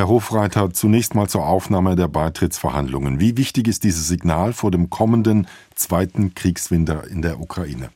Herr 0.00 0.08
Hofreiter, 0.08 0.70
zunächst 0.70 1.14
mal 1.14 1.28
zur 1.28 1.46
Aufnahme 1.46 1.94
der 1.94 2.08
Beitrittsverhandlungen. 2.08 3.20
Wie 3.20 3.36
wichtig 3.36 3.68
ist 3.68 3.84
dieses 3.84 4.08
Signal 4.08 4.54
vor 4.54 4.70
dem 4.70 4.88
kommenden 4.88 5.46
zweiten 5.74 6.32
Kriegswinter 6.34 7.02
in 7.12 7.20
der 7.20 7.38
Ukraine? 7.38 7.90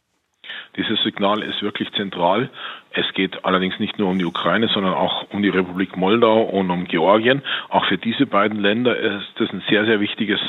Dieses 0.76 1.02
Signal 1.02 1.40
ist 1.40 1.62
wirklich 1.62 1.90
zentral. 1.92 2.50
Es 2.90 3.06
geht 3.14 3.46
allerdings 3.46 3.78
nicht 3.78 3.98
nur 3.98 4.10
um 4.10 4.18
die 4.18 4.26
Ukraine, 4.26 4.68
sondern 4.68 4.92
auch 4.92 5.30
um 5.30 5.42
die 5.42 5.48
Republik 5.48 5.96
Moldau 5.96 6.42
und 6.42 6.70
um 6.70 6.84
Georgien. 6.84 7.40
Auch 7.70 7.86
für 7.86 7.96
diese 7.96 8.26
beiden 8.26 8.60
Länder 8.60 8.94
ist 8.98 9.24
das 9.36 9.48
ein 9.50 9.62
sehr, 9.70 9.86
sehr 9.86 9.98
wichtiges 9.98 10.40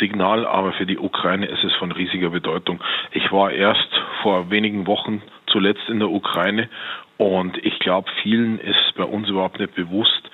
Signal, 0.00 0.46
aber 0.46 0.72
für 0.72 0.86
die 0.86 0.96
Ukraine 0.96 1.44
ist 1.44 1.62
es 1.62 1.74
von 1.74 1.92
riesiger 1.92 2.30
Bedeutung. 2.30 2.82
Ich 3.10 3.30
war 3.30 3.50
erst 3.52 3.88
vor 4.22 4.50
wenigen 4.50 4.86
Wochen 4.86 5.20
zuletzt 5.46 5.90
in 5.90 5.98
der 5.98 6.08
Ukraine 6.08 6.70
und 7.18 7.56
ich 7.64 7.78
glaube, 7.78 8.10
vielen 8.22 8.58
ist 8.58 8.94
bei 8.96 9.04
uns 9.04 9.28
überhaupt 9.28 9.60
nicht 9.60 9.74
bewusst, 9.74 10.30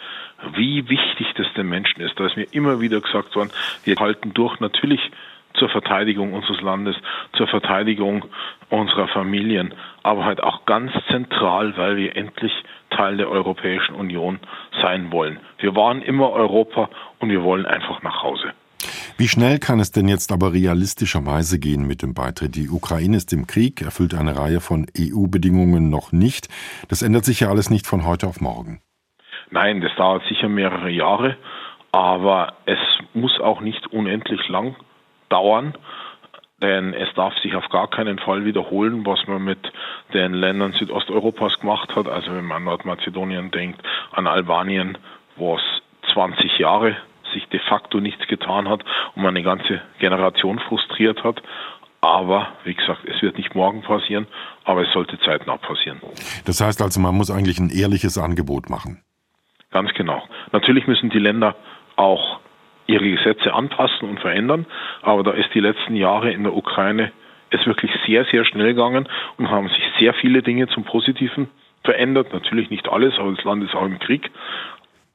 wie 0.54 0.88
wichtig 0.88 1.26
das 1.36 1.46
den 1.54 1.68
Menschen 1.68 2.00
ist. 2.00 2.18
Da 2.18 2.26
ist 2.26 2.36
mir 2.36 2.46
immer 2.52 2.80
wieder 2.80 3.00
gesagt 3.00 3.34
worden, 3.34 3.50
wir 3.84 3.96
halten 3.96 4.32
durch. 4.34 4.60
Natürlich 4.60 5.00
zur 5.54 5.68
Verteidigung 5.68 6.32
unseres 6.32 6.60
Landes, 6.60 6.96
zur 7.36 7.48
Verteidigung 7.48 8.24
unserer 8.70 9.08
Familien, 9.08 9.74
aber 10.02 10.24
halt 10.24 10.42
auch 10.42 10.66
ganz 10.66 10.92
zentral, 11.10 11.76
weil 11.76 11.96
wir 11.96 12.16
endlich 12.16 12.52
Teil 12.90 13.16
der 13.16 13.28
Europäischen 13.28 13.94
Union 13.94 14.38
sein 14.82 15.10
wollen. 15.12 15.40
Wir 15.58 15.74
waren 15.74 16.02
immer 16.02 16.30
Europa 16.30 16.88
und 17.18 17.30
wir 17.30 17.42
wollen 17.42 17.66
einfach 17.66 18.02
nach 18.02 18.22
Hause. 18.22 18.52
Wie 19.16 19.28
schnell 19.28 19.58
kann 19.58 19.80
es 19.80 19.90
denn 19.90 20.06
jetzt 20.06 20.30
aber 20.30 20.52
realistischerweise 20.52 21.58
gehen 21.58 21.86
mit 21.86 22.02
dem 22.02 22.14
Beitritt? 22.14 22.54
Die 22.54 22.68
Ukraine 22.68 23.16
ist 23.16 23.32
im 23.32 23.48
Krieg, 23.48 23.82
erfüllt 23.82 24.14
eine 24.14 24.36
Reihe 24.36 24.60
von 24.60 24.86
EU-Bedingungen 24.96 25.90
noch 25.90 26.12
nicht. 26.12 26.48
Das 26.88 27.02
ändert 27.02 27.24
sich 27.24 27.40
ja 27.40 27.48
alles 27.48 27.68
nicht 27.68 27.88
von 27.88 28.06
heute 28.06 28.28
auf 28.28 28.40
morgen. 28.40 28.80
Nein, 29.50 29.80
das 29.80 29.94
dauert 29.96 30.24
sicher 30.28 30.48
mehrere 30.48 30.90
Jahre, 30.90 31.36
aber 31.92 32.54
es 32.66 32.78
muss 33.14 33.40
auch 33.40 33.60
nicht 33.60 33.86
unendlich 33.88 34.46
lang 34.48 34.76
dauern, 35.28 35.74
denn 36.60 36.92
es 36.92 37.08
darf 37.14 37.36
sich 37.38 37.54
auf 37.54 37.68
gar 37.68 37.88
keinen 37.88 38.18
Fall 38.18 38.44
wiederholen, 38.44 39.06
was 39.06 39.26
man 39.26 39.44
mit 39.44 39.60
den 40.12 40.34
Ländern 40.34 40.72
Südosteuropas 40.72 41.60
gemacht 41.60 41.94
hat. 41.94 42.08
Also 42.08 42.34
wenn 42.34 42.44
man 42.44 42.58
an 42.58 42.64
Nordmazedonien 42.64 43.50
denkt, 43.50 43.80
an 44.12 44.26
Albanien, 44.26 44.98
wo 45.36 45.56
es 45.56 46.12
20 46.12 46.58
Jahre 46.58 46.96
sich 47.32 47.46
de 47.48 47.60
facto 47.60 48.00
nichts 48.00 48.26
getan 48.26 48.68
hat 48.68 48.84
und 49.14 49.22
man 49.22 49.36
eine 49.36 49.42
ganze 49.42 49.82
Generation 49.98 50.58
frustriert 50.58 51.22
hat. 51.22 51.42
Aber 52.00 52.48
wie 52.64 52.74
gesagt, 52.74 53.04
es 53.04 53.20
wird 53.22 53.38
nicht 53.38 53.54
morgen 53.54 53.82
passieren, 53.82 54.26
aber 54.64 54.82
es 54.82 54.92
sollte 54.92 55.18
zeitnah 55.20 55.56
passieren. 55.56 56.00
Das 56.44 56.60
heißt 56.60 56.80
also, 56.80 57.00
man 57.00 57.14
muss 57.14 57.30
eigentlich 57.30 57.58
ein 57.58 57.70
ehrliches 57.70 58.18
Angebot 58.18 58.70
machen. 58.70 59.02
Ganz 59.70 59.92
genau. 59.94 60.22
Natürlich 60.52 60.86
müssen 60.86 61.10
die 61.10 61.18
Länder 61.18 61.56
auch 61.96 62.40
ihre 62.86 63.08
Gesetze 63.08 63.52
anpassen 63.52 64.08
und 64.08 64.20
verändern. 64.20 64.66
Aber 65.02 65.22
da 65.22 65.32
ist 65.32 65.52
die 65.54 65.60
letzten 65.60 65.94
Jahre 65.94 66.32
in 66.32 66.42
der 66.42 66.56
Ukraine 66.56 67.12
es 67.50 67.64
wirklich 67.66 67.90
sehr, 68.06 68.24
sehr 68.26 68.44
schnell 68.44 68.74
gegangen 68.74 69.08
und 69.36 69.50
haben 69.50 69.68
sich 69.68 69.82
sehr 69.98 70.14
viele 70.14 70.42
Dinge 70.42 70.68
zum 70.68 70.84
Positiven 70.84 71.48
verändert. 71.84 72.32
Natürlich 72.32 72.70
nicht 72.70 72.88
alles, 72.88 73.14
aber 73.18 73.32
das 73.32 73.44
Land 73.44 73.62
ist 73.64 73.74
auch 73.74 73.86
im 73.86 73.98
Krieg. 73.98 74.30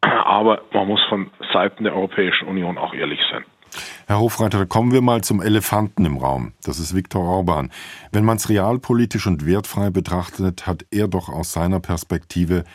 Aber 0.02 0.62
man 0.72 0.88
muss 0.88 1.02
von 1.10 1.32
Seiten 1.52 1.84
der 1.84 1.96
Europäischen 1.96 2.48
Union 2.48 2.78
auch 2.78 2.94
ehrlich 2.94 3.20
sein. 3.32 3.44
Herr 4.08 4.20
Hofreiter, 4.20 4.66
kommen 4.66 4.92
wir 4.92 5.02
mal 5.02 5.22
zum 5.22 5.42
Elefanten 5.42 6.06
im 6.06 6.18
Raum. 6.18 6.54
Das 6.64 6.80
ist 6.80 6.96
Viktor 6.96 7.24
Orban. 7.24 7.72
Wenn 8.12 8.26
man 8.26 8.38
es 8.38 8.50
realpolitisch 8.50 9.26
und 9.26 9.48
wertfrei 9.48 9.90
betrachtet, 9.90 10.68
hat 10.68 10.86
er 10.92 11.08
doch 11.08 11.30
aus 11.30 11.54
seiner 11.54 11.80
Perspektive 11.80 12.66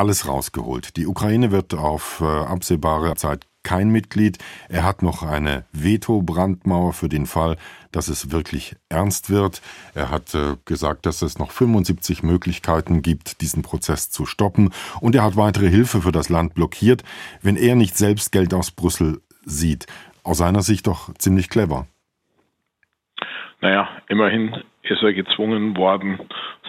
alles 0.00 0.26
rausgeholt. 0.26 0.96
Die 0.96 1.06
Ukraine 1.06 1.52
wird 1.52 1.74
auf 1.74 2.22
äh, 2.22 2.24
absehbare 2.24 3.14
Zeit 3.16 3.46
kein 3.62 3.90
Mitglied. 3.90 4.38
Er 4.70 4.82
hat 4.82 5.02
noch 5.02 5.22
eine 5.22 5.66
Veto-Brandmauer 5.72 6.94
für 6.94 7.10
den 7.10 7.26
Fall, 7.26 7.58
dass 7.92 8.08
es 8.08 8.32
wirklich 8.32 8.76
ernst 8.88 9.28
wird. 9.28 9.60
Er 9.94 10.10
hat 10.10 10.34
äh, 10.34 10.56
gesagt, 10.64 11.04
dass 11.04 11.20
es 11.20 11.38
noch 11.38 11.50
75 11.50 12.22
Möglichkeiten 12.22 13.02
gibt, 13.02 13.42
diesen 13.42 13.62
Prozess 13.62 14.10
zu 14.10 14.24
stoppen. 14.24 14.70
Und 15.02 15.14
er 15.14 15.22
hat 15.22 15.36
weitere 15.36 15.68
Hilfe 15.68 16.00
für 16.00 16.12
das 16.12 16.30
Land 16.30 16.54
blockiert, 16.54 17.04
wenn 17.42 17.56
er 17.56 17.74
nicht 17.74 17.98
selbst 17.98 18.32
Geld 18.32 18.54
aus 18.54 18.70
Brüssel 18.70 19.20
sieht. 19.44 19.86
Aus 20.22 20.38
seiner 20.38 20.62
Sicht 20.62 20.86
doch 20.86 21.12
ziemlich 21.18 21.50
clever. 21.50 21.86
Naja, 23.60 23.86
immerhin 24.08 24.62
ist 24.82 25.02
er 25.02 25.12
gezwungen 25.12 25.76
worden, 25.76 26.18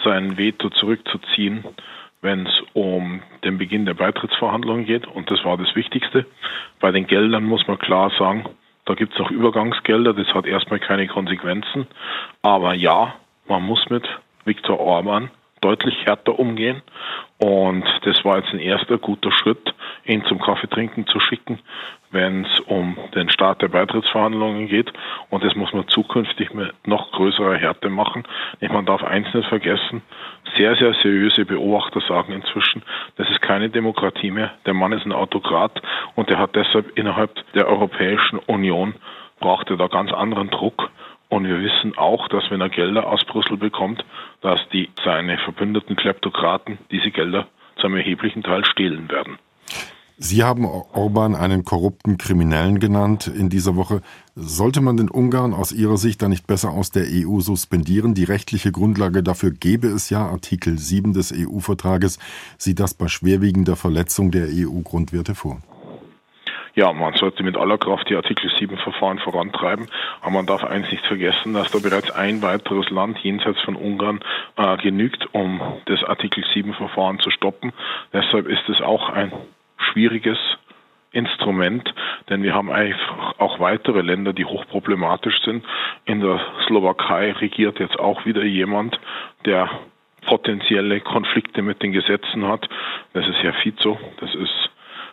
sein 0.03 0.37
Veto 0.37 0.69
zurückzuziehen 0.69 1.63
wenn 2.21 2.45
es 2.45 2.61
um 2.73 3.21
den 3.43 3.57
Beginn 3.57 3.85
der 3.85 3.95
Beitrittsverhandlungen 3.95 4.85
geht. 4.85 5.07
Und 5.07 5.31
das 5.31 5.43
war 5.43 5.57
das 5.57 5.75
Wichtigste. 5.75 6.25
Bei 6.79 6.91
den 6.91 7.07
Geldern 7.07 7.43
muss 7.43 7.67
man 7.67 7.79
klar 7.79 8.11
sagen, 8.17 8.45
da 8.85 8.93
gibt 8.93 9.13
es 9.13 9.19
auch 9.19 9.31
Übergangsgelder. 9.31 10.13
Das 10.13 10.27
hat 10.33 10.45
erstmal 10.45 10.79
keine 10.79 11.07
Konsequenzen. 11.07 11.87
Aber 12.41 12.73
ja, 12.73 13.15
man 13.47 13.63
muss 13.63 13.89
mit 13.89 14.07
Viktor 14.45 14.79
Orban 14.79 15.31
deutlich 15.61 16.05
härter 16.05 16.37
umgehen. 16.39 16.81
Und 17.37 17.85
das 18.03 18.23
war 18.23 18.37
jetzt 18.37 18.53
ein 18.53 18.59
erster 18.59 18.97
guter 18.97 19.31
Schritt, 19.31 19.73
ihn 20.05 20.23
zum 20.25 20.39
Kaffeetrinken 20.39 21.07
zu 21.07 21.19
schicken, 21.19 21.59
wenn 22.11 22.45
es 22.45 22.59
um 22.61 22.97
den 23.15 23.29
Start 23.29 23.61
der 23.61 23.69
Beitrittsverhandlungen 23.69 24.67
geht. 24.67 24.91
Und 25.29 25.43
das 25.43 25.55
muss 25.55 25.73
man 25.73 25.87
zukünftig 25.87 26.53
mit 26.53 26.73
noch 26.85 27.11
größerer 27.11 27.55
Härte 27.55 27.89
machen. 27.89 28.23
Man 28.59 28.85
darf 28.85 29.03
eins 29.03 29.33
nicht 29.33 29.47
vergessen, 29.47 30.01
sehr, 30.57 30.75
sehr 30.75 30.93
seriöse 30.95 31.45
Beobachter 31.45 32.01
sagen 32.01 32.33
inzwischen, 32.33 32.83
das 33.15 33.29
ist 33.29 33.41
keine 33.41 33.69
Demokratie 33.69 34.31
mehr. 34.31 34.51
Der 34.65 34.73
Mann 34.73 34.91
ist 34.91 35.05
ein 35.05 35.13
Autokrat 35.13 35.81
und 36.15 36.29
er 36.29 36.39
hat 36.39 36.55
deshalb 36.55 36.97
innerhalb 36.97 37.31
der 37.53 37.67
Europäischen 37.67 38.39
Union 38.39 38.95
braucht 39.39 39.69
er 39.69 39.77
da 39.77 39.87
ganz 39.87 40.11
anderen 40.11 40.49
Druck. 40.49 40.91
Und 41.29 41.47
wir 41.47 41.61
wissen 41.61 41.97
auch, 41.97 42.27
dass 42.27 42.51
wenn 42.51 42.59
er 42.59 42.67
Gelder 42.67 43.07
aus 43.07 43.23
Brüssel 43.23 43.55
bekommt, 43.55 44.03
dass 44.41 44.67
die 44.69 44.89
seine 45.03 45.37
verbündeten 45.37 45.95
Kleptokraten 45.95 46.77
diese 46.91 47.09
Gelder 47.09 47.47
zum 47.77 47.95
erheblichen 47.95 48.43
Teil 48.43 48.65
stehlen 48.65 49.09
werden. 49.09 49.39
Sie 50.17 50.43
haben 50.43 50.65
Orban 50.65 51.35
einen 51.35 51.65
korrupten 51.65 52.17
Kriminellen 52.17 52.79
genannt 52.79 53.27
in 53.27 53.49
dieser 53.49 53.75
Woche. 53.75 54.01
Sollte 54.35 54.81
man 54.81 54.97
den 54.97 55.09
Ungarn 55.09 55.53
aus 55.53 55.71
Ihrer 55.71 55.97
Sicht 55.97 56.21
dann 56.21 56.29
nicht 56.29 56.47
besser 56.47 56.69
aus 56.71 56.91
der 56.91 57.05
EU 57.09 57.39
suspendieren? 57.39 58.13
Die 58.13 58.23
rechtliche 58.23 58.71
Grundlage 58.71 59.23
dafür 59.23 59.51
gäbe 59.51 59.87
es 59.87 60.09
ja. 60.09 60.27
Artikel 60.27 60.77
7 60.77 61.13
des 61.13 61.33
EU-Vertrages 61.35 62.19
sieht 62.57 62.79
das 62.79 62.93
bei 62.93 63.07
schwerwiegender 63.07 63.75
Verletzung 63.75 64.31
der 64.31 64.47
EU-Grundwerte 64.51 65.35
vor 65.35 65.61
ja, 66.73 66.93
man 66.93 67.13
sollte 67.15 67.43
mit 67.43 67.57
aller 67.57 67.77
Kraft 67.77 68.09
die 68.09 68.15
Artikel 68.15 68.49
7 68.57 68.77
Verfahren 68.77 69.19
vorantreiben, 69.19 69.87
aber 70.21 70.31
man 70.31 70.45
darf 70.45 70.63
eins 70.63 70.89
nicht 70.91 71.05
vergessen, 71.05 71.53
dass 71.53 71.71
da 71.71 71.79
bereits 71.79 72.11
ein 72.11 72.41
weiteres 72.41 72.89
Land 72.89 73.17
jenseits 73.19 73.59
von 73.61 73.75
Ungarn 73.75 74.21
äh, 74.55 74.77
genügt, 74.77 75.27
um 75.33 75.59
das 75.85 76.03
Artikel 76.03 76.43
7 76.53 76.73
Verfahren 76.73 77.19
zu 77.19 77.29
stoppen. 77.29 77.73
Deshalb 78.13 78.47
ist 78.47 78.67
es 78.69 78.81
auch 78.81 79.09
ein 79.09 79.31
schwieriges 79.91 80.37
Instrument, 81.11 81.93
denn 82.29 82.41
wir 82.41 82.53
haben 82.53 82.71
einfach 82.71 83.37
auch 83.37 83.59
weitere 83.59 84.01
Länder, 84.01 84.31
die 84.31 84.45
hochproblematisch 84.45 85.41
sind. 85.43 85.65
In 86.05 86.21
der 86.21 86.39
Slowakei 86.65 87.33
regiert 87.33 87.79
jetzt 87.79 87.99
auch 87.99 88.25
wieder 88.25 88.43
jemand, 88.43 88.99
der 89.45 89.69
potenzielle 90.25 91.01
Konflikte 91.01 91.61
mit 91.61 91.81
den 91.83 91.91
Gesetzen 91.91 92.47
hat. 92.47 92.69
Das 93.13 93.27
ist 93.27 93.37
Herr 93.41 93.53
Fico. 93.53 93.99
Das 94.19 94.33
ist 94.35 94.69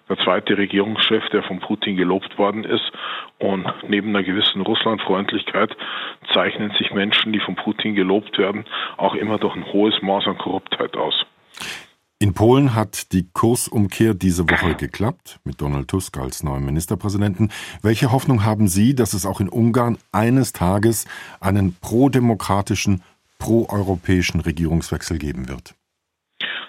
der 0.09 0.19
zweite 0.19 0.57
Regierungschef, 0.57 1.29
der 1.31 1.43
von 1.43 1.59
Putin 1.61 1.97
gelobt 1.97 2.39
worden 2.39 2.65
ist. 2.65 2.93
Und 3.39 3.67
neben 3.89 4.11
einer 4.11 4.23
gewissen 4.23 4.63
Russlandfreundlichkeit 4.63 5.77
zeichnen 6.33 6.71
sich 6.79 6.93
Menschen, 6.93 7.33
die 7.33 7.41
von 7.41 7.57
Putin 7.57 7.95
gelobt 7.95 8.39
werden, 8.39 8.65
auch 8.97 9.15
immer 9.15 9.39
durch 9.39 9.57
ein 9.57 9.67
hohes 9.73 10.01
Maß 10.01 10.27
an 10.29 10.39
Korruptheit 10.39 10.97
aus. 10.97 11.27
In 12.21 12.35
Polen 12.35 12.75
hat 12.75 13.13
die 13.13 13.29
Kursumkehr 13.33 14.13
diese 14.13 14.43
Woche 14.51 14.75
geklappt, 14.75 15.39
mit 15.45 15.61
Donald 15.61 15.87
Tusk 15.87 16.19
als 16.19 16.43
neuem 16.43 16.65
Ministerpräsidenten. 16.65 17.53
Welche 17.81 18.11
Hoffnung 18.11 18.45
haben 18.45 18.67
Sie, 18.67 18.97
dass 18.97 19.13
es 19.13 19.25
auch 19.25 19.39
in 19.39 19.49
Ungarn 19.49 19.99
eines 20.11 20.53
Tages 20.53 21.07
einen 21.41 21.77
prodemokratischen, 21.81 23.05
proeuropäischen 23.39 24.41
Regierungswechsel 24.41 25.19
geben 25.19 25.49
wird? 25.49 25.77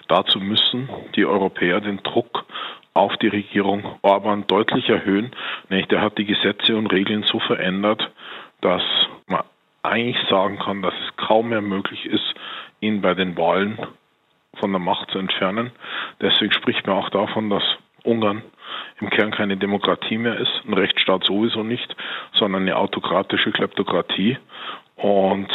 Dazu 0.06 0.38
müssen 0.38 0.88
die 1.16 1.24
Europäer 1.24 1.80
den 1.80 1.96
Druck 2.04 2.46
auf 2.94 3.16
die 3.16 3.28
Regierung 3.28 3.82
Orban 4.02 4.46
deutlich 4.46 4.88
erhöhen. 4.88 5.32
Nämlich 5.68 5.88
der 5.88 6.00
hat 6.00 6.16
die 6.16 6.26
Gesetze 6.26 6.76
und 6.76 6.86
Regeln 6.86 7.24
so 7.24 7.40
verändert, 7.40 8.12
dass 8.60 8.82
man 9.26 9.42
eigentlich 9.82 10.28
sagen 10.28 10.60
kann, 10.60 10.80
dass 10.80 10.94
es 10.94 11.16
kaum 11.16 11.48
mehr 11.48 11.60
möglich 11.60 12.06
ist, 12.06 12.34
ihn 12.78 13.00
bei 13.00 13.14
den 13.14 13.36
Wahlen 13.36 13.78
von 14.60 14.70
der 14.70 14.80
Macht 14.80 15.10
zu 15.10 15.18
entfernen. 15.18 15.72
Deswegen 16.20 16.52
spricht 16.52 16.86
man 16.86 16.96
auch 16.96 17.10
davon, 17.10 17.50
dass 17.50 17.62
Ungarn 18.04 18.42
im 19.00 19.10
Kern 19.10 19.30
keine 19.30 19.56
Demokratie 19.56 20.18
mehr 20.18 20.38
ist, 20.38 20.62
ein 20.66 20.74
Rechtsstaat 20.74 21.24
sowieso 21.24 21.62
nicht, 21.62 21.94
sondern 22.34 22.62
eine 22.62 22.76
autokratische 22.76 23.50
Kleptokratie. 23.52 24.38
Und 24.96 25.48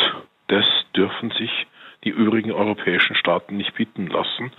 das 0.47 0.65
dürfen 0.95 1.31
sich 1.31 1.67
die 2.03 2.09
übrigen 2.09 2.51
europäischen 2.51 3.15
Staaten 3.15 3.57
nicht 3.57 3.73
bieten 3.73 4.07
lassen, 4.07 4.51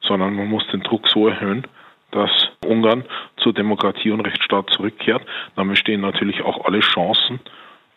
sondern 0.00 0.34
man 0.34 0.48
muss 0.48 0.66
den 0.68 0.82
Druck 0.82 1.08
so 1.08 1.28
erhöhen, 1.28 1.66
dass 2.10 2.30
Ungarn 2.64 3.04
zur 3.36 3.52
Demokratie 3.52 4.10
und 4.10 4.20
Rechtsstaat 4.20 4.70
zurückkehrt, 4.70 5.22
dann 5.56 5.68
bestehen 5.68 6.00
natürlich 6.00 6.42
auch 6.42 6.64
alle 6.64 6.80
Chancen, 6.80 7.40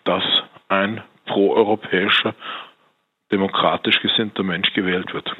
dass 0.03 0.23
ein 0.67 1.01
proeuropäischer, 1.25 2.33
demokratisch 3.31 4.01
gesinnter 4.01 4.43
Mensch 4.43 4.73
gewählt 4.73 5.13
wird. 5.13 5.31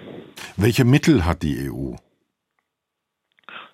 Welche 0.58 0.86
Mittel 0.86 1.26
hat 1.26 1.44
die 1.44 1.70
EU? 1.70 1.96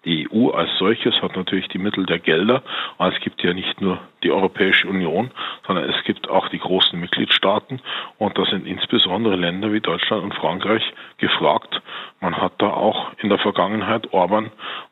Die 0.05 0.29
EU 0.31 0.51
als 0.51 0.69
solches 0.77 1.19
hat 1.23 1.35
natürlich 1.35 1.67
die 1.69 1.79
Mittel 1.79 2.05
der 2.05 2.19
Gelder, 2.19 2.61
aber 2.99 3.13
es 3.13 3.19
gibt 3.21 3.41
ja 3.41 3.53
nicht 3.53 3.81
nur 3.81 3.99
die 4.23 4.31
Europäische 4.31 4.87
Union, 4.87 5.31
sondern 5.65 5.89
es 5.89 6.03
gibt 6.05 6.29
auch 6.29 6.47
die 6.49 6.59
großen 6.59 6.99
Mitgliedstaaten 6.99 7.81
und 8.19 8.37
da 8.37 8.45
sind 8.45 8.67
insbesondere 8.67 9.35
Länder 9.35 9.73
wie 9.73 9.81
Deutschland 9.81 10.23
und 10.23 10.35
Frankreich 10.35 10.83
gefragt. 11.17 11.81
Man 12.21 12.37
hat 12.37 12.53
da 12.59 12.69
auch 12.69 13.13
in 13.17 13.29
der 13.29 13.39
Vergangenheit 13.39 14.13
Orban 14.13 14.51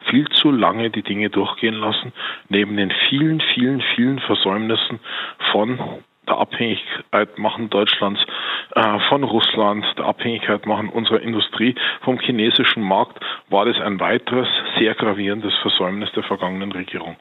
viel 0.09 0.27
zu 0.29 0.51
lange 0.51 0.89
die 0.89 1.03
Dinge 1.03 1.29
durchgehen 1.29 1.75
lassen, 1.75 2.11
neben 2.49 2.75
den 2.75 2.91
vielen, 3.09 3.39
vielen, 3.53 3.81
vielen 3.95 4.17
Versäumnissen 4.19 4.99
von 5.51 5.79
der 6.27 6.37
Abhängigkeit 6.37 7.37
machen 7.37 7.69
Deutschlands 7.69 8.21
äh, 8.75 8.99
von 9.09 9.23
Russland, 9.23 9.85
der 9.97 10.05
Abhängigkeit 10.05 10.65
machen 10.65 10.89
unserer 10.89 11.21
Industrie 11.21 11.75
vom 12.01 12.19
chinesischen 12.19 12.83
Markt, 12.83 13.19
war 13.49 13.65
das 13.65 13.79
ein 13.79 13.99
weiteres 13.99 14.47
sehr 14.77 14.95
gravierendes 14.95 15.53
Versäumnis 15.61 16.11
der 16.13 16.23
vergangenen 16.23 16.71
Regierung. 16.71 17.15